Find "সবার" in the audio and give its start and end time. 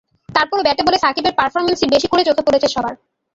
2.67-2.93